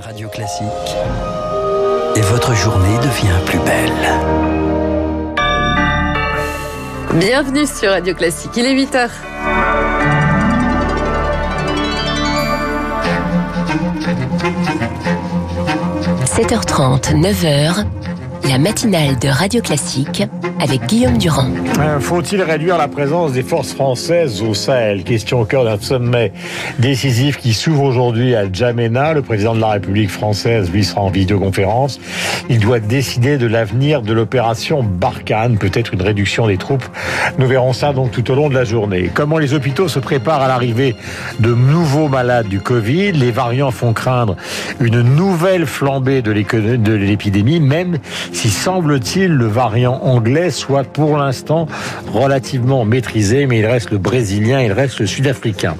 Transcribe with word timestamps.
Radio 0.00 0.28
Classique. 0.28 0.66
Et 2.14 2.20
votre 2.20 2.54
journée 2.54 2.96
devient 2.98 3.40
plus 3.46 3.58
belle. 3.60 3.90
Bienvenue 7.14 7.66
sur 7.66 7.90
Radio 7.90 8.14
Classique, 8.14 8.52
il 8.56 8.66
est 8.66 8.74
8h.– 8.74 9.08
7h30, 16.24 17.14
9h, 17.20 17.84
la 18.48 18.56
matinale 18.56 19.18
de 19.18 19.28
Radio 19.28 19.60
Classique 19.60 20.22
avec 20.58 20.86
Guillaume 20.86 21.18
Durand. 21.18 21.50
Euh, 21.80 22.00
faut-il 22.00 22.40
réduire 22.40 22.78
la 22.78 22.88
présence 22.88 23.32
des 23.32 23.42
forces 23.42 23.74
françaises 23.74 24.40
au 24.40 24.54
Sahel? 24.54 25.04
Question 25.04 25.42
au 25.42 25.44
cœur 25.44 25.64
d'un 25.64 25.78
sommet 25.78 26.32
décisif 26.78 27.36
qui 27.36 27.52
s'ouvre 27.52 27.82
aujourd'hui 27.82 28.34
à 28.34 28.50
Djamena. 28.50 29.12
Le 29.12 29.20
président 29.20 29.54
de 29.54 29.60
la 29.60 29.68
République 29.68 30.08
française, 30.08 30.70
lui, 30.70 30.82
sera 30.82 31.02
en 31.02 31.10
vidéoconférence. 31.10 32.00
Il 32.48 32.58
doit 32.58 32.80
décider 32.80 33.36
de 33.36 33.46
l'avenir 33.46 34.00
de 34.00 34.14
l'opération 34.14 34.82
Barkhane, 34.82 35.58
peut-être 35.58 35.92
une 35.92 36.02
réduction 36.02 36.46
des 36.46 36.56
troupes. 36.56 36.84
Nous 37.38 37.46
verrons 37.46 37.74
ça 37.74 37.92
donc 37.92 38.12
tout 38.12 38.30
au 38.30 38.34
long 38.34 38.48
de 38.48 38.54
la 38.54 38.64
journée. 38.64 39.10
Comment 39.12 39.36
les 39.36 39.52
hôpitaux 39.52 39.88
se 39.88 39.98
préparent 39.98 40.42
à 40.42 40.48
l'arrivée 40.48 40.96
de 41.40 41.52
nouveaux 41.52 42.08
malades 42.08 42.48
du 42.48 42.60
Covid? 42.60 43.12
Les 43.12 43.30
variants 43.30 43.72
font 43.72 43.92
craindre 43.92 44.36
une 44.80 45.02
nouvelle 45.02 45.66
flambée 45.66 46.22
de 46.22 46.32
l'épidémie, 46.32 47.60
même 47.60 47.98
semble-t-il 48.46 49.32
le 49.32 49.46
variant 49.46 50.00
anglais 50.04 50.50
soit 50.50 50.84
pour 50.84 51.16
l'instant 51.16 51.66
relativement 52.12 52.84
maîtrisé, 52.84 53.46
mais 53.46 53.58
il 53.58 53.66
reste 53.66 53.90
le 53.90 53.98
brésilien, 53.98 54.60
il 54.60 54.70
reste 54.70 55.00
le 55.00 55.06
sud-africain. 55.06 55.74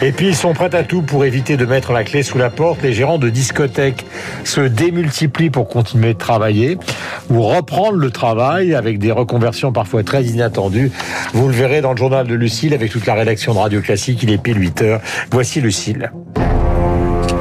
Et 0.00 0.12
puis 0.12 0.28
ils 0.28 0.34
sont 0.34 0.54
prêts 0.54 0.74
à 0.74 0.84
tout 0.84 1.02
pour 1.02 1.26
éviter 1.26 1.58
de 1.58 1.66
mettre 1.66 1.92
la 1.92 2.04
clé 2.04 2.22
sous 2.22 2.38
la 2.38 2.48
porte. 2.48 2.82
Les 2.82 2.94
gérants 2.94 3.18
de 3.18 3.28
discothèques 3.28 4.06
se 4.44 4.62
démultiplient 4.62 5.50
pour 5.50 5.68
continuer 5.68 6.14
de 6.14 6.18
travailler 6.18 6.78
ou 7.28 7.42
reprendre 7.42 7.98
le 7.98 8.10
travail 8.10 8.74
avec 8.74 8.98
des 8.98 9.12
reconversions 9.12 9.72
parfois 9.72 10.02
très 10.02 10.24
inattendues. 10.24 10.90
Vous 11.34 11.48
le 11.48 11.54
verrez 11.54 11.82
dans 11.82 11.92
le 11.92 11.98
journal 11.98 12.26
de 12.26 12.34
Lucille 12.34 12.72
avec 12.72 12.90
toute 12.90 13.04
la 13.04 13.14
rédaction 13.14 13.52
de 13.52 13.58
Radio 13.58 13.82
Classique. 13.82 14.22
Il 14.22 14.30
est 14.30 14.38
pile 14.38 14.58
8 14.58 14.82
heures. 14.82 15.00
Voici 15.30 15.60
Lucille. 15.60 16.10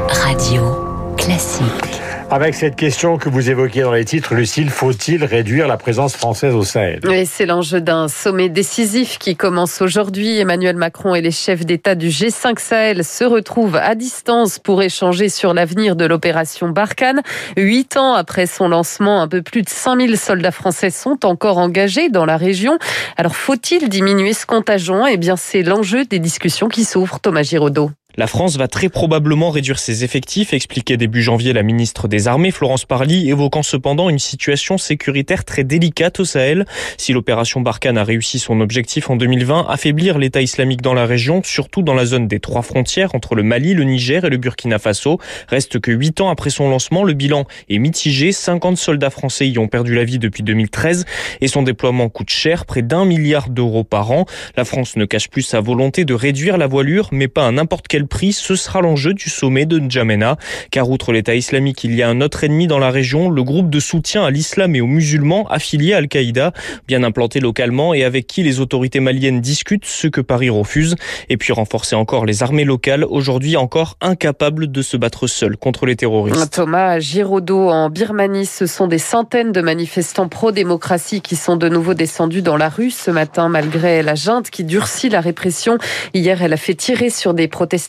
Radio 0.10 1.16
Classique. 1.16 1.87
Avec 2.30 2.56
cette 2.56 2.76
question 2.76 3.18
que 3.18 3.30
vous 3.30 3.50
évoquiez 3.50 3.84
dans 3.84 3.94
les 3.94 4.04
titres, 4.04 4.36
Lucille, 4.36 4.70
faut-il 4.70 5.24
réduire 5.24 5.66
la 5.66 5.78
présence 5.78 6.14
française 6.14 6.54
au 6.56 6.64
Sahel? 6.64 7.00
Oui, 7.06 7.26
c'est 7.26 7.46
l'enjeu 7.46 7.80
d'un 7.80 8.10
sommet 8.10 8.50
décisif 8.50 9.18
qui 9.18 9.38
commence 9.38 9.82
aujourd'hui. 9.82 10.38
Emmanuel 10.38 10.76
Macron 10.76 11.16
et 11.16 11.22
les 11.22 11.32
chefs 11.32 11.66
d'État 11.66 11.96
du 11.96 12.10
G5 12.10 12.60
Sahel 12.60 13.06
se 13.06 13.24
retrouvent 13.24 13.78
à 13.78 13.96
distance 13.96 14.60
pour 14.60 14.82
échanger 14.82 15.30
sur 15.30 15.54
l'avenir 15.54 15.96
de 15.96 16.04
l'opération 16.04 16.68
Barkhane. 16.68 17.22
Huit 17.56 17.96
ans 17.96 18.14
après 18.14 18.46
son 18.46 18.68
lancement, 18.68 19.22
un 19.22 19.30
peu 19.30 19.42
plus 19.42 19.62
de 19.62 19.70
5000 19.70 20.18
soldats 20.18 20.52
français 20.52 20.90
sont 20.90 21.26
encore 21.26 21.60
engagés 21.60 22.10
dans 22.10 22.26
la 22.26 22.36
région. 22.36 22.78
Alors 23.16 23.38
faut-il 23.38 23.88
diminuer 23.88 24.34
ce 24.34 24.46
contingent 24.46 25.06
Eh 25.06 25.16
bien, 25.16 25.38
c'est 25.38 25.64
l'enjeu 25.64 26.04
des 26.04 26.20
discussions 26.20 26.68
qui 26.68 26.84
s'ouvrent. 26.84 27.22
Thomas 27.22 27.44
Giraudot. 27.44 27.92
La 28.20 28.26
France 28.26 28.58
va 28.58 28.68
très 28.68 28.90
probablement 28.90 29.52
réduire 29.52 29.78
ses 29.78 30.04
effectifs, 30.04 30.52
expliquait 30.52 30.98
début 30.98 31.22
janvier 31.22 31.54
la 31.54 31.62
ministre 31.62 32.08
des 32.08 32.28
Armées 32.28 32.50
Florence 32.50 32.84
Parly, 32.84 33.30
évoquant 33.30 33.62
cependant 33.62 34.10
une 34.10 34.18
situation 34.18 34.80
sécuritaire 34.80 35.46
très 35.46 35.64
délicate 35.64 36.20
au 36.20 36.26
Sahel. 36.26 36.66
Si 36.98 37.14
l'opération 37.14 37.62
Barkhane 37.62 37.96
a 37.96 38.04
réussi 38.04 38.40
son 38.40 38.60
objectif 38.60 39.12
en 39.12 39.18
2020, 39.18 39.68
affaiblir 39.70 40.18
l'État 40.18 40.42
islamique 40.42 40.82
dans 40.82 40.96
la 40.96 41.06
région, 41.06 41.44
surtout 41.44 41.84
dans 41.84 41.94
la 41.94 42.08
zone 42.08 42.28
des 42.28 42.40
trois 42.40 42.64
frontières 42.64 43.14
entre 43.14 43.36
le 43.36 43.44
Mali, 43.44 43.76
le 43.76 43.84
Niger 43.84 44.26
et 44.26 44.32
le 44.32 44.38
Burkina 44.38 44.80
Faso, 44.80 45.20
reste 45.48 45.80
que 45.80 45.92
huit 45.92 46.20
ans 46.20 46.30
après 46.32 46.50
son 46.50 46.72
lancement, 46.72 47.04
le 47.04 47.14
bilan 47.14 47.46
est 47.70 47.78
mitigé. 47.78 48.32
50 48.32 48.78
soldats 48.78 49.12
français 49.12 49.48
y 49.48 49.60
ont 49.60 49.68
perdu 49.68 49.94
la 49.94 50.06
vie 50.06 50.18
depuis 50.18 50.42
2013 50.42 51.06
et 51.42 51.48
son 51.48 51.62
déploiement 51.62 52.10
coûte 52.10 52.32
cher, 52.32 52.66
près 52.66 52.82
d'un 52.82 53.06
milliard 53.06 53.52
d'euros 53.52 53.84
par 53.84 54.10
an. 54.10 54.26
La 54.56 54.66
France 54.66 54.96
ne 54.96 55.06
cache 55.06 55.30
plus 55.30 55.44
sa 55.44 55.62
volonté 55.62 56.04
de 56.04 56.16
réduire 56.16 56.58
la 56.58 56.66
voilure, 56.66 57.10
mais 57.12 57.28
pas 57.28 57.46
à 57.46 57.52
n'importe 57.52 57.88
quel 57.88 58.07
prix, 58.08 58.34
ce 58.34 58.56
sera 58.56 58.82
l'enjeu 58.82 59.14
du 59.14 59.30
sommet 59.30 59.66
de 59.66 59.80
N'Djamena. 59.80 60.38
Car 60.72 60.90
outre 60.90 61.12
l'État 61.12 61.36
islamique, 61.36 61.84
il 61.84 61.94
y 61.96 62.02
a 62.02 62.10
un 62.10 62.22
autre 62.22 62.44
ennemi 62.44 62.68
dans 62.68 62.80
la 62.80 62.90
région, 62.90 63.30
le 63.30 63.44
groupe 63.44 63.70
de 63.70 63.80
soutien 63.80 64.24
à 64.26 64.32
l'islam 64.32 64.76
et 64.76 64.82
aux 64.82 64.88
musulmans 64.88 65.48
affilié 65.50 65.94
à 65.94 65.98
Al-Qaïda, 65.98 66.54
bien 66.88 67.04
implanté 67.04 67.40
localement 67.40 67.94
et 67.94 68.04
avec 68.04 68.28
qui 68.28 68.44
les 68.44 68.60
autorités 68.60 69.00
maliennes 69.00 69.42
discutent, 69.42 69.86
ce 69.86 70.08
que 70.08 70.22
Paris 70.22 70.50
refuse. 70.50 70.96
Et 71.30 71.38
puis 71.38 71.54
renforcer 71.54 71.96
encore 71.96 72.26
les 72.26 72.44
armées 72.44 72.66
locales, 72.66 73.04
aujourd'hui 73.04 73.58
encore 73.58 73.98
incapables 74.02 74.72
de 74.72 74.82
se 74.82 74.98
battre 74.98 75.28
seules 75.28 75.58
contre 75.58 75.86
les 75.86 75.96
terroristes. 75.96 76.52
Thomas 76.52 77.00
Giraudot, 77.00 77.70
en 77.70 77.90
Birmanie, 77.90 78.46
ce 78.46 78.66
sont 78.66 78.88
des 78.88 78.98
centaines 78.98 79.52
de 79.52 79.62
manifestants 79.62 80.28
pro-démocratie 80.28 81.22
qui 81.22 81.36
sont 81.36 81.56
de 81.56 81.70
nouveau 81.70 81.94
descendus 81.94 82.42
dans 82.42 82.58
la 82.58 82.70
rue 82.70 82.92
ce 82.92 83.12
matin, 83.12 83.50
malgré 83.50 84.02
la 84.04 84.16
junte 84.16 84.50
qui 84.50 84.64
durcit 84.64 85.10
la 85.10 85.22
répression. 85.22 85.78
Hier, 86.14 86.42
elle 86.42 86.54
a 86.54 86.58
fait 86.58 86.76
tirer 86.76 87.10
sur 87.10 87.34
des 87.34 87.48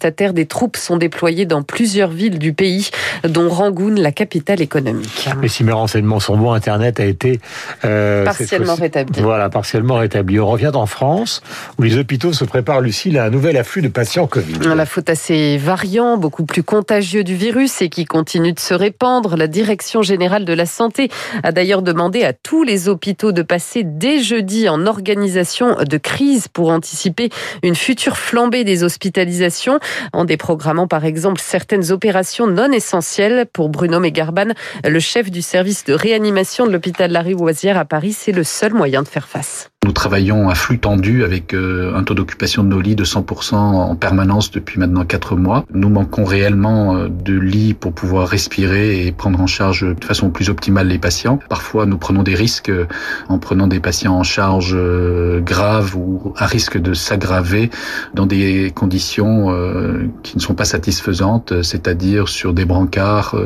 protestataires 0.09 0.33
des 0.33 0.47
troupes 0.47 0.77
sont 0.77 0.97
déployées 0.97 1.45
dans 1.45 1.63
plusieurs 1.63 2.11
villes 2.11 2.39
du 2.39 2.53
pays, 2.53 2.91
dont 3.25 3.49
Rangoon, 3.49 3.95
la 3.97 4.13
capitale 4.13 4.61
économique. 4.61 5.29
Mais 5.41 5.49
si 5.49 5.65
mes 5.65 5.73
renseignements 5.73 6.21
sont 6.21 6.37
bons, 6.37 6.53
Internet 6.53 6.99
a 7.01 7.05
été 7.05 7.41
euh, 7.85 8.25
partiellement 8.25 8.75
rétabli. 8.75 9.21
Voilà, 9.21 9.51
partiellement 9.51 9.97
rétabli. 9.97 10.41
On 10.41 10.47
revient 10.47 10.71
en 10.75 10.87
France, 10.87 11.43
où 11.79 11.83
les 11.83 11.99
hôpitaux 11.99 12.33
se 12.33 12.45
préparent, 12.45 12.81
Lucille, 12.81 13.19
à 13.19 13.25
un 13.25 13.31
nouvel 13.31 13.57
afflux 13.57 13.83
de 13.83 13.89
patients 13.89 14.27
Covid. 14.27 14.61
La 14.75 14.87
faute 14.87 15.11
à 15.11 15.15
ces 15.15 15.59
variants, 15.59 16.17
beaucoup 16.17 16.45
plus 16.45 16.63
contagieux 16.63 17.25
du 17.25 17.35
virus 17.35 17.83
et 17.83 17.89
qui 17.89 18.05
continuent 18.05 18.55
de 18.55 18.61
se 18.61 18.75
répandre. 18.75 19.37
La 19.37 19.47
Direction 19.47 20.03
générale 20.03 20.45
de 20.45 20.53
la 20.55 20.67
santé 20.67 21.11
a 21.43 21.53
d'ailleurs 21.53 21.83
demandé 21.83 22.25
à 22.25 22.33
tous 22.33 22.63
les 22.63 22.89
hôpitaux 22.89 23.33
de 23.33 23.43
passer 23.43 23.83
dès 23.85 24.21
jeudi 24.21 24.69
en 24.69 24.87
organisation 24.87 25.77
de 25.85 25.99
crise 25.99 26.49
pour 26.49 26.71
anticiper 26.71 27.31
une 27.63 27.75
future 27.75 28.17
flambée 28.17 28.65
des 28.65 28.85
hospitalisations 28.85 29.79
en 30.13 30.25
déprogrammant 30.25 30.87
par 30.87 31.05
exemple 31.05 31.41
certaines 31.41 31.93
opérations 31.93 32.47
non 32.47 32.73
essentielles. 32.73 33.47
Pour 33.53 33.69
Bruno 33.69 34.01
Mégarban, 34.01 34.53
le 34.85 35.01
chef 35.01 35.31
du 35.31 35.43
service 35.43 35.85
de 35.85 35.95
réanimation 35.95 36.67
de 36.67 36.73
l'hôpital 36.73 37.11
Larivoisière 37.11 37.79
à 37.79 37.85
Paris, 37.85 38.13
c'est 38.13 38.33
le 38.33 38.45
seul 38.45 38.73
moyen 38.75 39.03
de 39.03 39.09
faire 39.09 39.29
face. 39.29 39.71
Nous 39.87 39.93
travaillons 39.93 40.51
à 40.51 40.57
flux 40.57 40.81
tendu 40.81 41.23
avec 41.23 41.55
euh, 41.55 41.95
un 41.95 42.03
taux 42.03 42.13
d'occupation 42.13 42.65
de 42.65 42.69
nos 42.69 42.81
lits 42.81 42.97
de 42.97 43.05
100% 43.05 43.55
en 43.55 43.95
permanence 43.95 44.51
depuis 44.51 44.81
maintenant 44.81 45.05
4 45.05 45.37
mois. 45.37 45.65
Nous 45.73 45.89
manquons 45.89 46.25
réellement 46.25 46.97
euh, 46.97 47.09
de 47.09 47.33
lits 47.39 47.75
pour 47.75 47.95
pouvoir 47.95 48.29
respirer 48.29 49.07
et 49.07 49.13
prendre 49.13 49.41
en 49.41 49.47
charge 49.47 49.83
de 49.83 50.05
façon 50.05 50.31
plus 50.31 50.51
optimale 50.51 50.89
les 50.89 50.99
patients. 50.99 51.39
Parfois, 51.49 51.87
nous 51.87 51.97
prenons 51.97 52.25
des 52.25 52.35
risques 52.35 52.71
euh, 52.71 52.87
en 53.29 53.39
prenant 53.39 53.69
des 53.69 53.79
patients 53.79 54.15
en 54.15 54.25
charge 54.25 54.77
graves 55.43 55.97
ou 55.97 56.35
à 56.37 56.47
risque 56.47 56.77
de 56.77 56.93
s'aggraver 56.93 57.71
dans 58.15 58.27
des 58.27 58.73
conditions 58.75 59.49
qui 60.23 60.37
ne 60.37 60.43
sont 60.43 60.55
pas 60.55 60.65
satisfaisantes, 60.65 61.63
c'est-à-dire 61.63 62.29
sur 62.29 62.53
des 62.53 62.65
brancards 62.65 63.37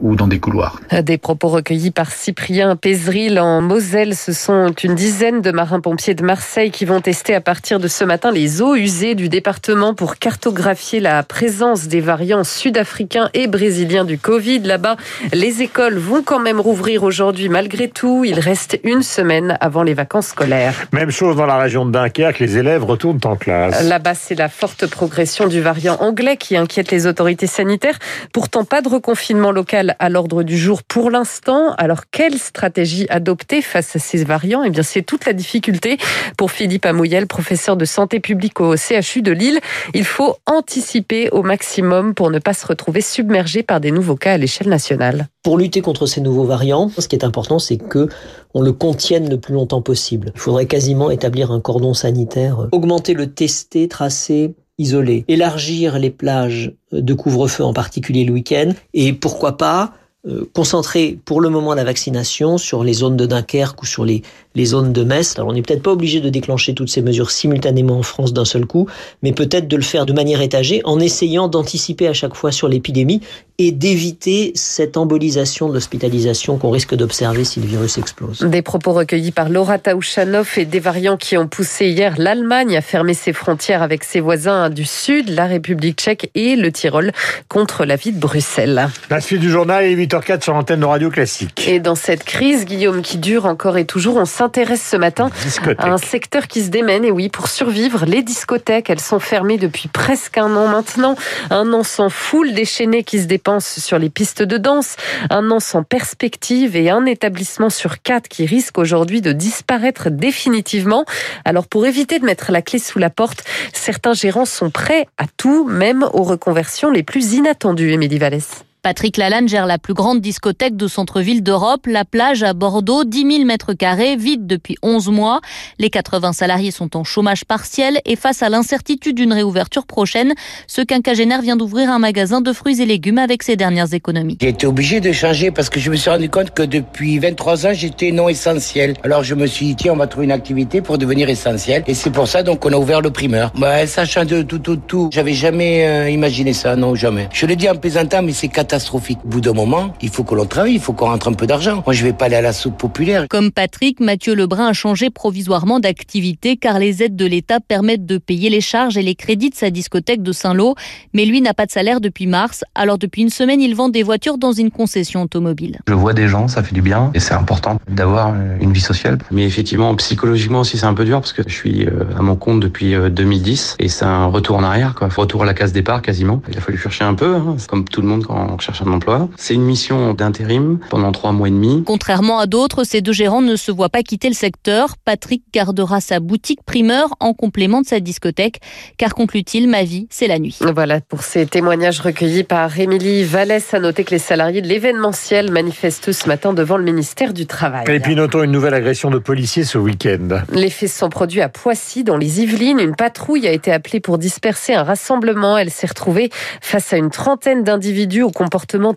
ou 0.00 0.16
dans 0.16 0.26
des 0.26 0.40
couloirs. 0.40 0.80
Des 1.02 1.18
propos 1.18 1.48
recueillis 1.48 1.90
par 1.90 2.10
Cyprien 2.10 2.76
Pézeril 2.76 3.38
en 3.38 3.60
Moselle. 3.60 4.14
Ce 4.14 4.32
sont 4.32 4.72
une 4.82 4.94
dizaine 4.94 5.40
de 5.40 5.50
marins-pompiers 5.50 6.14
de 6.14 6.24
Marseille 6.24 6.70
qui 6.70 6.84
vont 6.84 7.00
tester 7.00 7.34
à 7.34 7.40
partir 7.40 7.78
de 7.78 7.88
ce 7.88 8.04
matin 8.04 8.30
les 8.30 8.62
eaux 8.62 8.74
usées 8.74 9.14
du 9.14 9.28
département 9.28 9.94
pour 9.94 10.16
cartographier 10.16 11.00
la 11.00 11.22
présence 11.22 11.88
des 11.88 12.00
variants 12.00 12.44
sud-africains 12.44 13.30
et 13.34 13.46
brésiliens 13.46 14.04
du 14.04 14.18
Covid. 14.18 14.60
Là-bas, 14.60 14.96
les 15.32 15.62
écoles 15.62 15.98
vont 15.98 16.22
quand 16.22 16.40
même 16.40 16.60
rouvrir 16.60 17.02
aujourd'hui 17.02 17.48
malgré 17.48 17.88
tout. 17.88 18.24
Il 18.24 18.38
reste 18.40 18.78
une 18.84 19.02
semaine 19.02 19.56
avant 19.60 19.82
les 19.82 19.94
vacances 19.94 20.28
scolaires. 20.28 20.74
Même 20.92 21.10
chose 21.10 21.36
dans 21.36 21.46
la 21.46 21.58
région 21.58 21.86
de 21.86 21.92
Dunkerque, 21.92 22.38
les 22.38 22.58
élèves 22.58 22.84
retournent 22.84 23.20
en 23.24 23.36
classe. 23.36 23.82
Là-bas, 23.84 24.14
c'est 24.14 24.34
la 24.34 24.48
forte 24.48 24.86
progression 24.86 25.46
du 25.46 25.60
variant 25.60 25.96
anglais 26.00 26.36
qui 26.36 26.56
inquiète 26.56 26.90
les 26.90 27.06
autorités 27.06 27.46
sanitaires. 27.46 27.98
Pourtant, 28.32 28.64
pas 28.64 28.80
de 28.80 28.88
reconfinement 28.88 29.52
local 29.52 29.89
à 29.98 30.08
l'ordre 30.08 30.42
du 30.42 30.56
jour 30.56 30.82
pour 30.82 31.10
l'instant. 31.10 31.74
Alors, 31.76 32.02
quelle 32.10 32.38
stratégie 32.38 33.06
adopter 33.08 33.62
face 33.62 33.96
à 33.96 33.98
ces 33.98 34.24
variants? 34.24 34.62
Eh 34.62 34.70
bien, 34.70 34.82
c'est 34.82 35.02
toute 35.02 35.26
la 35.26 35.32
difficulté 35.32 35.98
pour 36.36 36.50
Philippe 36.50 36.86
Amouyel, 36.86 37.26
professeur 37.26 37.76
de 37.76 37.84
santé 37.84 38.20
publique 38.20 38.60
au 38.60 38.76
CHU 38.76 39.22
de 39.22 39.32
Lille. 39.32 39.60
Il 39.94 40.04
faut 40.04 40.36
anticiper 40.46 41.30
au 41.30 41.42
maximum 41.42 42.14
pour 42.14 42.30
ne 42.30 42.38
pas 42.38 42.54
se 42.54 42.66
retrouver 42.66 43.00
submergé 43.00 43.62
par 43.62 43.80
des 43.80 43.90
nouveaux 43.90 44.16
cas 44.16 44.32
à 44.32 44.38
l'échelle 44.38 44.68
nationale. 44.68 45.28
Pour 45.42 45.58
lutter 45.58 45.80
contre 45.80 46.06
ces 46.06 46.20
nouveaux 46.20 46.44
variants, 46.44 46.90
ce 46.96 47.08
qui 47.08 47.16
est 47.16 47.24
important, 47.24 47.58
c'est 47.58 47.78
que 47.78 48.08
on 48.52 48.62
le 48.62 48.72
contienne 48.72 49.30
le 49.30 49.38
plus 49.38 49.54
longtemps 49.54 49.80
possible. 49.80 50.32
Il 50.34 50.40
faudrait 50.40 50.66
quasiment 50.66 51.10
établir 51.10 51.50
un 51.50 51.60
cordon 51.60 51.94
sanitaire, 51.94 52.68
augmenter 52.72 53.14
le 53.14 53.28
testé, 53.28 53.88
tracer, 53.88 54.54
isoler, 54.80 55.24
élargir 55.28 55.98
les 55.98 56.10
plages 56.10 56.72
de 56.90 57.14
couvre-feu, 57.14 57.62
en 57.64 57.72
particulier 57.72 58.24
le 58.24 58.32
week-end, 58.32 58.72
et 58.94 59.12
pourquoi 59.12 59.56
pas 59.56 59.92
euh, 60.26 60.44
concentrer 60.52 61.18
pour 61.24 61.40
le 61.40 61.48
moment 61.48 61.74
la 61.74 61.84
vaccination 61.84 62.58
sur 62.58 62.84
les 62.84 62.92
zones 62.92 63.16
de 63.16 63.24
Dunkerque 63.24 63.82
ou 63.82 63.86
sur 63.86 64.04
les 64.04 64.22
les 64.54 64.64
zones 64.64 64.92
de 64.92 65.04
messe. 65.04 65.38
Alors 65.38 65.50
on 65.50 65.52
n'est 65.52 65.62
peut-être 65.62 65.82
pas 65.82 65.92
obligé 65.92 66.20
de 66.20 66.28
déclencher 66.28 66.74
toutes 66.74 66.88
ces 66.88 67.02
mesures 67.02 67.30
simultanément 67.30 67.98
en 67.98 68.02
France 68.02 68.32
d'un 68.32 68.44
seul 68.44 68.66
coup, 68.66 68.86
mais 69.22 69.32
peut-être 69.32 69.68
de 69.68 69.76
le 69.76 69.82
faire 69.82 70.06
de 70.06 70.12
manière 70.12 70.40
étagée 70.40 70.80
en 70.84 70.98
essayant 71.00 71.48
d'anticiper 71.48 72.08
à 72.08 72.12
chaque 72.12 72.34
fois 72.34 72.52
sur 72.52 72.68
l'épidémie 72.68 73.20
et 73.58 73.72
d'éviter 73.72 74.52
cette 74.54 74.96
embolisation 74.96 75.68
de 75.68 75.74
l'hospitalisation 75.74 76.56
qu'on 76.56 76.70
risque 76.70 76.94
d'observer 76.94 77.44
si 77.44 77.60
le 77.60 77.66
virus 77.66 77.98
explose. 77.98 78.40
Des 78.40 78.62
propos 78.62 78.94
recueillis 78.94 79.32
par 79.32 79.50
Laura 79.50 79.78
Taouchanov 79.78 80.54
et 80.56 80.64
des 80.64 80.80
variants 80.80 81.18
qui 81.18 81.36
ont 81.36 81.46
poussé 81.46 81.88
hier 81.88 82.14
l'Allemagne 82.16 82.74
à 82.76 82.80
fermer 82.80 83.12
ses 83.12 83.34
frontières 83.34 83.82
avec 83.82 84.02
ses 84.02 84.20
voisins 84.20 84.70
du 84.70 84.86
Sud, 84.86 85.28
la 85.28 85.44
République 85.44 85.98
tchèque 85.98 86.30
et 86.34 86.56
le 86.56 86.72
Tyrol, 86.72 87.12
contre 87.48 87.84
la 87.84 87.96
vie 87.96 88.12
de 88.12 88.18
Bruxelles. 88.18 88.88
La 89.10 89.20
suite 89.20 89.40
du 89.40 89.50
journal 89.50 89.84
est 89.84 89.94
8h04 89.94 90.42
sur 90.42 90.54
l'antenne 90.54 90.80
de 90.80 90.86
Radio 90.86 91.10
Classique. 91.10 91.68
Et 91.68 91.80
dans 91.80 91.94
cette 91.94 92.24
crise, 92.24 92.64
Guillaume, 92.64 93.02
qui 93.02 93.18
dure 93.18 93.44
encore 93.44 93.76
et 93.76 93.84
toujours, 93.84 94.16
on 94.16 94.24
s'intéresse 94.40 94.82
ce 94.82 94.96
matin 94.96 95.28
à 95.76 95.88
un 95.88 95.98
secteur 95.98 96.46
qui 96.46 96.62
se 96.62 96.70
démène. 96.70 97.04
Et 97.04 97.10
oui, 97.10 97.28
pour 97.28 97.48
survivre, 97.48 98.06
les 98.06 98.22
discothèques, 98.22 98.88
elles 98.88 98.98
sont 98.98 99.18
fermées 99.18 99.58
depuis 99.58 99.88
presque 99.88 100.38
un 100.38 100.56
an 100.56 100.66
maintenant. 100.66 101.14
Un 101.50 101.70
an 101.74 101.82
sans 101.82 102.08
foule 102.08 102.54
déchaînée 102.54 103.04
qui 103.04 103.20
se 103.20 103.26
dépense 103.26 103.78
sur 103.78 103.98
les 103.98 104.08
pistes 104.08 104.42
de 104.42 104.56
danse. 104.56 104.96
Un 105.28 105.50
an 105.50 105.60
sans 105.60 105.82
perspective 105.82 106.74
et 106.74 106.88
un 106.88 107.04
établissement 107.04 107.68
sur 107.68 108.00
quatre 108.00 108.28
qui 108.28 108.46
risque 108.46 108.78
aujourd'hui 108.78 109.20
de 109.20 109.32
disparaître 109.32 110.08
définitivement. 110.08 111.04
Alors 111.44 111.68
pour 111.68 111.84
éviter 111.84 112.18
de 112.18 112.24
mettre 112.24 112.50
la 112.50 112.62
clé 112.62 112.78
sous 112.78 112.98
la 112.98 113.10
porte, 113.10 113.44
certains 113.74 114.14
gérants 114.14 114.46
sont 114.46 114.70
prêts 114.70 115.06
à 115.18 115.24
tout, 115.36 115.66
même 115.68 116.08
aux 116.14 116.22
reconversions 116.22 116.90
les 116.90 117.02
plus 117.02 117.34
inattendues, 117.34 117.92
Émilie 117.92 118.18
Vallès. 118.18 118.64
Patrick 118.82 119.18
Lalanne 119.18 119.46
gère 119.46 119.66
la 119.66 119.78
plus 119.78 119.92
grande 119.92 120.22
discothèque 120.22 120.74
de 120.74 120.88
centre-ville 120.88 121.42
d'Europe, 121.42 121.86
la 121.86 122.06
plage 122.06 122.42
à 122.42 122.54
Bordeaux, 122.54 123.04
10 123.04 123.30
000 123.30 123.44
mètres 123.44 123.74
carrés, 123.74 124.16
vide 124.16 124.46
depuis 124.46 124.76
11 124.82 125.08
mois. 125.08 125.40
Les 125.78 125.90
80 125.90 126.32
salariés 126.32 126.70
sont 126.70 126.96
en 126.96 127.04
chômage 127.04 127.44
partiel 127.44 128.00
et 128.06 128.16
face 128.16 128.42
à 128.42 128.48
l'incertitude 128.48 129.16
d'une 129.16 129.34
réouverture 129.34 129.86
prochaine, 129.86 130.32
ce 130.66 130.80
quinquagénaire 130.80 131.42
vient 131.42 131.56
d'ouvrir 131.56 131.90
un 131.90 131.98
magasin 131.98 132.40
de 132.40 132.52
fruits 132.54 132.80
et 132.80 132.86
légumes 132.86 133.18
avec 133.18 133.42
ses 133.42 133.56
dernières 133.56 133.92
économies. 133.92 134.38
J'ai 134.40 134.48
été 134.48 134.66
obligé 134.66 135.00
de 135.00 135.12
changer 135.12 135.50
parce 135.50 135.68
que 135.68 135.78
je 135.78 135.90
me 135.90 135.96
suis 135.96 136.08
rendu 136.08 136.30
compte 136.30 136.52
que 136.52 136.62
depuis 136.62 137.18
23 137.18 137.66
ans, 137.66 137.74
j'étais 137.74 138.12
non 138.12 138.30
essentiel. 138.30 138.94
Alors 139.02 139.24
je 139.24 139.34
me 139.34 139.46
suis 139.46 139.66
dit, 139.66 139.76
tiens, 139.76 139.92
on 139.92 139.96
va 139.96 140.06
trouver 140.06 140.24
une 140.24 140.32
activité 140.32 140.80
pour 140.80 140.96
devenir 140.96 141.28
essentiel. 141.28 141.84
Et 141.86 141.92
c'est 141.92 142.10
pour 142.10 142.28
ça 142.28 142.42
donc 142.42 142.60
qu'on 142.60 142.72
a 142.72 142.76
ouvert 142.76 143.02
le 143.02 143.10
primeur. 143.10 143.52
Bah, 143.58 143.86
ça 143.86 144.06
change 144.06 144.28
de 144.28 144.40
tout, 144.40 144.58
tout, 144.58 144.76
tout. 144.76 145.10
J'avais 145.12 145.34
jamais 145.34 145.86
euh, 145.86 146.08
imaginé 146.08 146.54
ça, 146.54 146.76
non, 146.76 146.94
jamais. 146.94 147.28
Je 147.32 147.44
le 147.44 147.56
dis 147.56 147.68
en 147.68 147.74
plaisantant, 147.74 148.22
mais 148.22 148.32
c'est 148.32 148.48
catastrophique. 148.70 149.18
Au 149.24 149.28
bout 149.28 149.40
d'un 149.40 149.52
moment, 149.52 149.94
il 150.00 150.10
faut 150.10 150.22
que 150.22 150.32
l'on 150.32 150.46
travaille, 150.46 150.74
il 150.74 150.80
faut 150.80 150.92
qu'on 150.92 151.06
rentre 151.06 151.26
un 151.26 151.32
peu 151.32 151.48
d'argent. 151.48 151.82
Moi, 151.84 151.92
je 151.92 152.04
vais 152.04 152.12
pas 152.12 152.26
aller 152.26 152.36
à 152.36 152.40
la 152.40 152.52
soupe 152.52 152.78
populaire. 152.78 153.26
Comme 153.28 153.50
Patrick, 153.50 153.98
Mathieu 153.98 154.32
Lebrun 154.32 154.68
a 154.68 154.72
changé 154.72 155.10
provisoirement 155.10 155.80
d'activité 155.80 156.56
car 156.56 156.78
les 156.78 157.02
aides 157.02 157.16
de 157.16 157.26
l'État 157.26 157.58
permettent 157.58 158.06
de 158.06 158.18
payer 158.18 158.48
les 158.48 158.60
charges 158.60 158.96
et 158.96 159.02
les 159.02 159.16
crédits 159.16 159.50
de 159.50 159.56
sa 159.56 159.70
discothèque 159.70 160.22
de 160.22 160.30
Saint-Lô. 160.30 160.76
Mais 161.14 161.24
lui 161.24 161.40
n'a 161.40 161.52
pas 161.52 161.66
de 161.66 161.72
salaire 161.72 162.00
depuis 162.00 162.28
mars. 162.28 162.62
Alors 162.76 162.96
depuis 162.96 163.22
une 163.22 163.30
semaine, 163.30 163.60
il 163.60 163.74
vend 163.74 163.88
des 163.88 164.04
voitures 164.04 164.38
dans 164.38 164.52
une 164.52 164.70
concession 164.70 165.22
automobile. 165.22 165.80
Je 165.88 165.94
vois 165.94 166.12
des 166.12 166.28
gens, 166.28 166.46
ça 166.46 166.62
fait 166.62 166.74
du 166.74 166.82
bien 166.82 167.10
et 167.12 167.18
c'est 167.18 167.34
important 167.34 167.80
d'avoir 167.88 168.36
une 168.60 168.72
vie 168.72 168.80
sociale. 168.80 169.18
Mais 169.32 169.44
effectivement, 169.46 169.96
psychologiquement 169.96 170.60
aussi, 170.60 170.78
c'est 170.78 170.86
un 170.86 170.94
peu 170.94 171.04
dur 171.04 171.20
parce 171.20 171.32
que 171.32 171.42
je 171.44 171.52
suis 171.52 171.86
euh, 171.86 172.04
à 172.16 172.22
mon 172.22 172.36
compte 172.36 172.60
depuis 172.60 172.94
2010 172.94 173.78
et 173.80 173.88
c'est 173.88 174.04
un 174.04 174.26
retour 174.26 174.58
en 174.58 174.62
arrière, 174.62 174.94
quoi. 174.94 175.08
Retour 175.16 175.42
à 175.42 175.46
la 175.46 175.54
case 175.54 175.72
départ 175.72 176.02
quasiment. 176.02 176.40
Il 176.48 176.56
a 176.56 176.60
fallu 176.60 176.78
chercher 176.78 177.02
un 177.02 177.14
peu, 177.14 177.34
hein, 177.34 177.56
comme 177.68 177.84
tout 177.84 178.00
le 178.00 178.06
monde 178.06 178.24
quand 178.24 178.59
on 178.60 178.62
cherche 178.62 178.82
un 178.82 178.92
emploi. 178.92 179.30
C'est 179.38 179.54
une 179.54 179.62
mission 179.62 180.12
d'intérim 180.12 180.80
pendant 180.90 181.12
trois 181.12 181.32
mois 181.32 181.48
et 181.48 181.50
demi. 181.50 181.82
Contrairement 181.86 182.38
à 182.38 182.46
d'autres, 182.46 182.84
ces 182.84 183.00
deux 183.00 183.12
gérants 183.12 183.40
ne 183.40 183.56
se 183.56 183.72
voient 183.72 183.88
pas 183.88 184.02
quitter 184.02 184.28
le 184.28 184.34
secteur. 184.34 184.96
Patrick 185.02 185.42
gardera 185.50 186.02
sa 186.02 186.20
boutique 186.20 186.62
primeur 186.66 187.08
en 187.20 187.32
complément 187.32 187.80
de 187.80 187.86
sa 187.86 188.00
discothèque, 188.00 188.60
car 188.98 189.14
conclut-il, 189.14 189.66
ma 189.66 189.82
vie, 189.82 190.08
c'est 190.10 190.26
la 190.26 190.38
nuit. 190.38 190.58
Voilà 190.74 191.00
pour 191.00 191.22
ces 191.22 191.46
témoignages 191.46 192.00
recueillis 192.00 192.44
par 192.44 192.78
Émilie 192.78 193.24
Vallès. 193.24 193.72
À 193.72 193.80
noter 193.80 194.04
que 194.04 194.10
les 194.10 194.18
salariés 194.18 194.60
de 194.60 194.68
l'événementiel 194.68 195.50
manifestent 195.50 196.12
ce 196.12 196.28
matin 196.28 196.52
devant 196.52 196.76
le 196.76 196.84
ministère 196.84 197.32
du 197.32 197.46
Travail. 197.46 197.86
Et 197.88 198.00
puis 198.00 198.14
notons 198.14 198.42
une 198.42 198.52
nouvelle 198.52 198.74
agression 198.74 199.10
de 199.10 199.18
policiers 199.18 199.64
ce 199.64 199.78
week-end. 199.78 200.42
Les 200.52 200.68
faits 200.68 200.90
se 200.90 200.98
sont 200.98 201.08
produits 201.08 201.40
à 201.40 201.48
Poissy, 201.48 202.04
dans 202.04 202.18
les 202.18 202.42
Yvelines. 202.42 202.78
Une 202.78 202.94
patrouille 202.94 203.48
a 203.48 203.52
été 203.52 203.72
appelée 203.72 204.00
pour 204.00 204.18
disperser 204.18 204.74
un 204.74 204.82
rassemblement. 204.82 205.56
Elle 205.56 205.70
s'est 205.70 205.86
retrouvée 205.86 206.28
face 206.60 206.92
à 206.92 206.98
une 206.98 207.10
trentaine 207.10 207.64
d'individus 207.64 208.22
au 208.22 208.30
comportement 208.30 208.49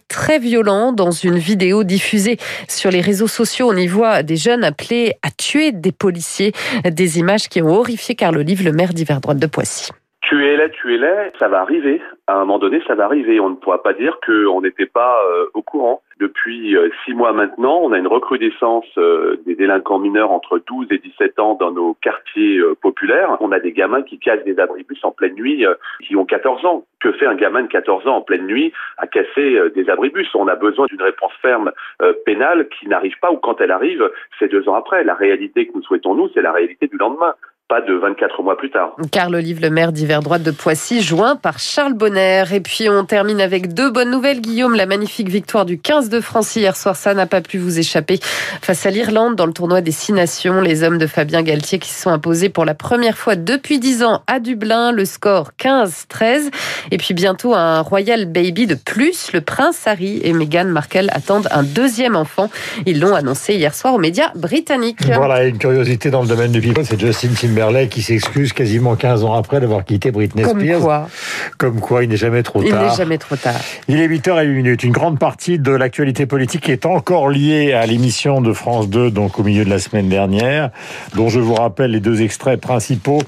très 0.08 0.40
violent. 0.40 0.92
Dans 0.94 1.12
une 1.12 1.38
vidéo 1.38 1.84
diffusée 1.84 2.38
sur 2.68 2.92
les 2.92 3.02
réseaux 3.02 3.28
sociaux, 3.28 3.70
on 3.72 3.76
y 3.76 3.88
voit 3.88 4.24
des 4.24 4.36
jeunes 4.36 4.64
appelés 4.64 5.14
à 5.22 5.30
tuer 5.32 5.72
des 5.72 5.92
policiers. 5.92 6.52
Des 6.86 7.20
images 7.20 7.48
qui 7.50 7.62
ont 7.62 7.70
horrifié 7.70 8.16
Carl 8.16 8.38
Olive, 8.38 8.64
le 8.64 8.72
maire 8.72 8.94
d'hiver 8.94 9.22
droite 9.22 9.40
de 9.40 9.48
Poissy. 9.48 9.92
Tuez-les, 10.22 10.72
tuez-les, 10.72 11.32
ça 11.38 11.48
va 11.48 11.60
arriver. 11.62 12.02
À 12.28 12.36
un 12.36 12.40
moment 12.40 12.58
donné, 12.58 12.82
ça 12.88 12.96
va 12.96 13.06
arriver. 13.06 13.40
On 13.40 13.50
ne 13.50 13.56
pourra 13.56 13.84
pas 13.84 13.94
dire 13.94 14.18
qu'on 14.26 14.62
n'était 14.62 14.86
pas 14.86 15.20
euh, 15.30 15.46
au 15.54 15.62
courant. 15.62 16.02
Depuis 16.20 16.78
euh, 16.78 16.90
six 17.04 17.14
mois 17.14 17.34
maintenant, 17.34 17.80
on 17.82 17.92
a 17.92 17.98
une 17.98 18.08
recrudescence 18.08 18.86
euh, 18.98 19.38
des 19.46 19.56
délinquants 19.56 19.98
mineurs 19.98 20.32
entre 20.32 20.60
12 20.60 20.88
et 20.92 21.00
17 21.00 21.40
ans 21.40 21.56
dans 21.56 21.72
nos 21.72 21.96
quartiers 21.96 22.60
euh, 22.60 22.76
populaires. 22.80 23.36
On 23.40 23.52
a 23.52 23.60
des 23.60 23.72
gamins 23.72 24.04
qui 24.04 24.20
cassent 24.20 24.44
des 24.44 24.60
abribus 24.60 25.04
en 25.04 25.12
pleine 25.12 25.34
nuit, 25.34 25.66
qui 26.06 26.16
ont 26.16 26.26
14 26.26 26.66
ans. 26.66 26.86
Que 27.00 27.12
fait 27.14 27.26
un 27.26 27.36
gamin 27.36 27.64
de 27.64 27.68
14 27.68 28.08
ans 28.08 28.18
en 28.18 28.22
pleine 28.22 28.46
nuit 28.46 28.72
à 28.98 29.08
casser 29.08 29.60
des 29.76 29.90
abribus? 29.90 30.30
On 30.36 30.48
a 30.48 30.56
besoin 30.56 30.86
d'une 30.86 31.02
réponse 31.02 31.34
ferme 31.42 31.72
pénale 32.26 32.70
qui 32.70 32.88
n'arrive 32.88 33.18
pas, 33.20 33.32
ou 33.32 33.38
quand 33.38 33.60
elle 33.60 33.72
arrive, 33.72 34.10
c'est 34.40 34.48
deux 34.48 34.70
ans 34.70 34.76
après. 34.76 35.04
La 35.04 35.16
réalité 35.16 35.68
que 35.68 35.74
nous 35.74 35.84
souhaitons, 35.84 36.16
nous, 36.16 36.30
c'est 36.34 36.42
la 36.42 36.54
réalité 36.54 36.88
du 36.88 36.98
lendemain 36.98 37.36
pas 37.74 37.82
de 37.82 37.96
24 37.96 38.44
mois 38.44 38.56
plus 38.56 38.70
tard. 38.70 38.96
Carl 39.12 39.34
Olive, 39.34 39.60
le 39.60 39.72
maire 39.72 39.92
d'hiver 39.92 40.22
droite 40.22 40.44
de 40.44 40.52
Poissy, 40.52 41.02
joint 41.02 41.36
par 41.36 41.58
Charles 41.58 41.96
Bonner. 41.96 42.44
Et 42.54 42.60
puis 42.60 42.88
on 42.88 43.04
termine 43.04 43.42
avec 43.42 43.74
deux 43.74 43.90
bonnes 43.90 44.12
nouvelles, 44.12 44.42
Guillaume. 44.42 44.76
La 44.76 44.86
magnifique 44.86 45.28
victoire 45.28 45.66
du 45.66 45.80
15 45.80 46.10
de 46.10 46.22
France 46.22 46.56
hier 46.56 46.76
soir, 46.76 46.96
ça 46.96 47.16
n'a 47.16 47.26
pas 47.26 47.42
pu 47.42 47.58
vous 47.58 47.80
échapper. 47.80 48.20
Face 48.62 48.86
à 48.86 48.92
l'Irlande 48.92 49.36
dans 49.36 49.48
le 49.48 49.54
tournoi 49.54 49.82
des 49.82 49.90
Six 49.90 50.14
Nations, 50.14 50.62
les 50.62 50.84
hommes 50.84 51.00
de 51.00 51.08
Fabien 51.08 51.42
Galtier 51.42 51.80
qui 51.80 51.90
se 51.90 52.04
sont 52.04 52.12
imposés 52.12 52.50
pour 52.50 52.64
la 52.64 52.76
première 52.76 53.18
fois 53.18 53.36
depuis 53.36 53.80
10 53.80 54.04
ans 54.04 54.22
à 54.28 54.40
Dublin. 54.40 54.92
Le 54.92 55.06
score 55.06 55.50
15-13. 55.60 56.52
Et 56.92 56.98
puis 57.00 57.16
bientôt 57.16 57.56
un 57.56 57.82
Royal 57.82 58.28
Baby 58.28 58.68
de 58.68 58.76
plus. 58.76 59.34
Le 59.34 59.42
prince 59.42 59.88
Harry 59.88 60.22
et 60.24 60.34
Meghan 60.34 60.66
Markle 60.66 61.08
attendent 61.10 61.48
un 61.50 61.64
deuxième 61.64 62.16
enfant. 62.16 62.52
Ils 62.86 63.00
l'ont 63.00 63.16
annoncé 63.16 63.56
hier 63.56 63.74
soir 63.74 63.96
aux 63.96 64.00
médias 64.00 64.30
britanniques. 64.36 65.08
Voilà, 65.08 65.46
une 65.46 65.58
curiosité 65.58 66.12
dans 66.12 66.22
le 66.22 66.28
domaine 66.28 66.52
du 66.52 66.62
people, 66.62 66.86
c'est 66.86 67.00
Justin 67.00 67.30
Timberlake 67.30 67.63
qui 67.90 68.02
s'excuse 68.02 68.52
quasiment 68.54 68.96
15 68.96 69.24
ans 69.24 69.34
après 69.34 69.60
d'avoir 69.60 69.86
quitté 69.86 70.12
Britney 70.12 70.44
Comme 70.44 70.60
Spears. 70.60 70.82
quoi, 70.82 71.08
Comme 71.58 71.80
quoi, 71.80 72.04
il 72.04 72.10
n'est 72.10 72.18
jamais 72.18 72.44
trop 72.44 72.62
il 72.62 72.70
tard. 72.72 72.84
n'est 72.84 72.96
jamais 72.96 73.18
trop 73.18 73.36
tard. 73.36 73.56
Il 73.88 74.00
est 74.00 74.08
8h01 74.08 74.48
minutes. 74.48 74.84
Une 74.84 74.92
grande 74.92 75.18
partie 75.20 75.60
de 75.60 75.72
l'actualité 75.72 76.26
politique 76.26 76.68
est 76.70 76.86
encore 76.86 77.30
liée 77.30 77.74
à 77.74 77.86
l'émission 77.86 78.42
de 78.42 78.52
France 78.54 78.90
2, 78.90 79.12
donc 79.12 79.40
au 79.40 79.44
milieu 79.44 79.64
de 79.66 79.70
la 79.70 79.80
semaine 79.80 80.10
dernière, 80.10 80.72
dont 81.16 81.30
je 81.30 81.40
vous 81.40 81.54
rappelle 81.56 81.92
les 81.92 82.00
deux 82.00 82.22
extraits 82.22 82.60
principaux. 82.60 83.20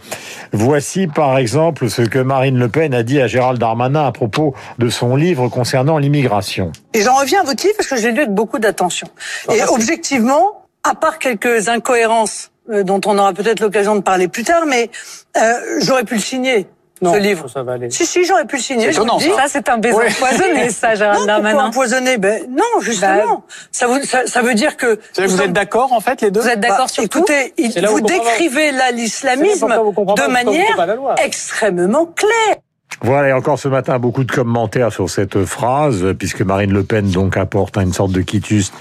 Voici 0.51 1.07
par 1.07 1.37
exemple 1.37 1.89
ce 1.89 2.01
que 2.01 2.19
Marine 2.19 2.57
Le 2.57 2.67
Pen 2.67 2.93
a 2.93 3.03
dit 3.03 3.21
à 3.21 3.27
Gérald 3.27 3.59
Darmanin 3.59 4.05
à 4.05 4.11
propos 4.11 4.53
de 4.79 4.89
son 4.89 5.15
livre 5.15 5.47
concernant 5.49 5.97
l'immigration. 5.97 6.71
Et 6.93 7.01
j'en 7.01 7.15
reviens 7.15 7.41
à 7.41 7.43
votre 7.43 7.63
livre 7.63 7.75
parce 7.77 7.89
que 7.89 7.95
je 7.97 8.07
l'ai 8.07 8.11
lu 8.13 8.19
avec 8.19 8.33
beaucoup 8.33 8.59
d'attention. 8.59 9.07
Et 9.53 9.61
objectivement, 9.69 10.65
à 10.83 10.95
part 10.95 11.19
quelques 11.19 11.67
incohérences 11.69 12.51
dont 12.69 13.01
on 13.05 13.17
aura 13.17 13.33
peut-être 13.33 13.59
l'occasion 13.59 13.95
de 13.95 14.01
parler 14.01 14.27
plus 14.27 14.43
tard, 14.43 14.65
mais 14.65 14.89
euh, 15.37 15.79
j'aurais 15.81 16.03
pu 16.03 16.15
le 16.15 16.21
signer. 16.21 16.67
ce 17.01 17.17
livre. 17.17 17.47
Ça 17.49 17.61
va 17.61 17.73
aller. 17.73 17.91
Si, 17.91 18.05
si, 18.05 18.23
j'aurais 18.25 18.45
pu 18.45 18.55
le 18.55 18.61
signer. 18.61 18.85
C'est 18.91 18.99
vous 18.99 19.05
étonnant, 19.05 19.19
ça. 19.19 19.35
Ça, 19.35 19.43
c'est 19.47 19.69
un 19.69 19.77
baiser 19.77 19.95
Ouais. 19.97 20.07
empoisonné, 20.09 20.69
ça, 20.81 20.95
Gérald 20.95 21.19
Non, 21.19 21.25
Darmanin. 21.27 21.65
empoisonné? 21.65 22.17
Ben, 22.17 22.43
Non, 22.49 22.79
justement. 22.81 23.43
ça, 23.71 23.87
vous, 23.87 24.01
ça, 24.03 24.25
ça 24.27 24.41
veut 24.41 24.53
dire 24.55 24.77
que... 24.77 24.97
Vous 25.17 25.41
êtes 25.41 25.51
d'accord, 25.53 25.91
en 25.93 25.99
fait, 25.99 26.21
les 26.21 26.31
deux? 26.31 26.41
Vous 26.41 26.47
êtes 26.47 26.59
d'accord 26.61 26.89
sur 26.89 27.03
écoutez, 27.03 27.53
là 27.75 27.91
où 27.91 27.97
vous 27.97 28.01
pas. 28.01 28.07
décrivez 28.07 28.71
là 28.71 28.91
l'islamisme 28.91 29.67
vous 29.67 29.91
de 29.91 30.21
vous 30.23 30.31
manière 30.31 31.15
extrêmement 31.23 32.05
claire. 32.05 32.57
Voilà, 33.01 33.29
et 33.29 33.33
encore 33.33 33.59
ce 33.59 33.67
matin, 33.67 33.99
beaucoup 33.99 34.23
de 34.23 34.31
commentaires 34.31 34.91
sur 34.91 35.09
cette 35.09 35.43
phrase, 35.43 36.13
puisque 36.17 36.41
Marine 36.41 36.71
Le 36.71 36.83
Pen 36.83 37.09
donc 37.11 37.37
apporte 37.37 37.77
une 37.77 37.93
sorte 37.93 38.11
de 38.11 38.21
quitus 38.21 38.71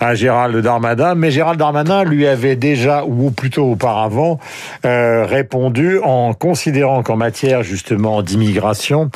à 0.00 0.14
Gérald 0.14 0.56
Darmanin. 0.56 1.14
Mais 1.14 1.30
Gérald 1.30 1.58
Darmanin 1.58 2.04
lui 2.04 2.26
avait 2.26 2.56
déjà, 2.56 3.04
ou 3.04 3.30
plutôt 3.30 3.70
auparavant, 3.70 4.40
euh, 4.84 5.24
répondu 5.26 6.00
en 6.02 6.32
considérant 6.32 7.02
qu'en 7.02 7.16
matière 7.16 7.62
justement 7.62 8.22
d'immigration, 8.22 9.10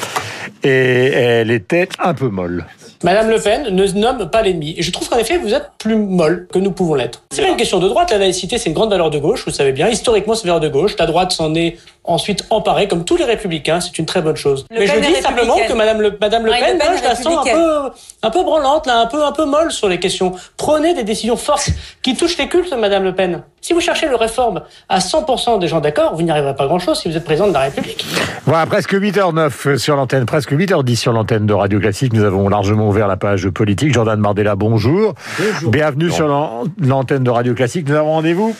elle 0.62 1.50
était 1.50 1.88
un 1.98 2.14
peu 2.14 2.28
molle. 2.28 2.64
Madame 3.02 3.28
Le 3.28 3.38
Pen 3.38 3.74
ne 3.74 3.86
nomme 3.98 4.30
pas 4.30 4.40
l'ennemi. 4.40 4.74
Et 4.78 4.82
je 4.82 4.90
trouve 4.90 5.08
qu'en 5.08 5.18
effet, 5.18 5.36
vous 5.36 5.52
êtes 5.52 5.70
plus 5.78 5.96
molle 5.96 6.46
que 6.50 6.58
nous 6.58 6.70
pouvons 6.70 6.94
l'être. 6.94 7.22
C'est 7.32 7.42
pas 7.42 7.48
une 7.48 7.56
question 7.56 7.78
de 7.78 7.88
droite. 7.88 8.10
La 8.10 8.18
laïcité, 8.18 8.56
c'est 8.56 8.70
une 8.70 8.74
grande 8.74 8.90
valeur 8.90 9.10
de 9.10 9.18
gauche, 9.18 9.44
vous 9.44 9.52
savez 9.52 9.72
bien. 9.72 9.88
Historiquement, 9.88 10.34
c'est 10.34 10.44
une 10.44 10.48
valeur 10.48 10.60
de 10.60 10.68
gauche. 10.68 10.96
La 10.98 11.06
droite 11.06 11.32
s'en 11.32 11.54
est 11.54 11.76
ensuite 12.04 12.44
emparée, 12.50 12.86
comme 12.86 13.04
tous 13.04 13.16
les 13.16 13.24
républicains. 13.24 13.80
C'est 13.80 13.98
une 13.98 14.06
très 14.06 14.20
bonne 14.22 14.36
chose. 14.36 14.66
Le 14.70 14.80
Mais 14.80 14.86
Pen 14.86 15.02
je 15.02 15.08
dis 15.08 15.22
simplement 15.22 15.56
que 15.66 15.72
Madame 15.72 16.00
Le, 16.02 16.16
Madame 16.20 16.44
le 16.44 16.52
Pen, 16.52 16.78
est 16.80 16.98
je 16.98 17.02
la 17.02 17.14
sens 17.14 17.46
un 17.46 17.50
peu, 17.50 17.90
un 18.22 18.30
peu 18.30 18.42
branlante, 18.42 18.86
là, 18.86 19.00
un 19.00 19.06
peu, 19.06 19.24
un 19.24 19.32
peu 19.32 19.44
molle 19.46 19.72
sur 19.72 19.88
les 19.88 19.98
questions. 19.98 20.32
Prenez 20.56 20.94
des 20.94 21.04
décisions 21.04 21.36
fortes 21.36 21.70
qui 22.02 22.14
touchent 22.16 22.36
les 22.38 22.48
cultes, 22.48 22.74
Madame 22.78 23.04
Le 23.04 23.14
Pen. 23.14 23.42
Si 23.62 23.72
vous 23.72 23.80
cherchez 23.80 24.06
le 24.08 24.16
réforme 24.16 24.60
à 24.90 24.98
100% 24.98 25.58
des 25.58 25.68
gens 25.68 25.80
d'accord, 25.80 26.14
vous 26.14 26.20
n'y 26.22 26.30
arriverez 26.30 26.54
pas 26.54 26.66
grand-chose 26.66 27.00
si 27.00 27.08
vous 27.10 27.16
êtes 27.16 27.24
président 27.24 27.48
de 27.48 27.54
la 27.54 27.60
République. 27.60 28.04
Voilà, 28.44 28.66
presque 28.66 28.92
8h09 28.92 29.78
sur 29.78 29.96
l'antenne, 29.96 30.26
presque 30.26 30.52
8h10 30.52 30.96
sur 30.96 31.12
l'antenne 31.14 31.46
de 31.46 31.54
Radio 31.54 31.80
Classique. 31.80 32.12
Nous 32.12 32.24
avons 32.24 32.50
largement 32.50 32.86
ouvert 32.88 33.08
la 33.08 33.16
page 33.16 33.48
politique. 33.48 33.94
Jordan 33.94 34.20
Bardella, 34.20 34.54
bonjour. 34.54 35.14
Bienvenue 35.62 36.10
sur 36.10 36.28
l'an- 36.28 36.64
l'antenne 36.78 37.24
de 37.24 37.30
Radio 37.30 37.54
Classique. 37.54 37.88
Nous 37.88 37.94
avons 37.96 38.12
rendez-vous 38.12 38.54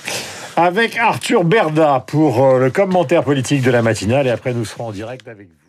avec 0.57 0.97
Arthur 0.97 1.45
Berda 1.45 2.05
pour 2.07 2.45
euh, 2.45 2.59
le 2.59 2.71
commentaire 2.71 3.25
politique 3.25 3.63
de 3.63 3.71
la 3.71 3.83
matinale 3.83 4.27
et 4.27 4.31
après 4.31 4.55
nous 4.55 4.65
serons 4.65 4.89
en 4.89 4.93
direct 4.93 5.27
avec 5.29 5.49
vous. 5.49 5.64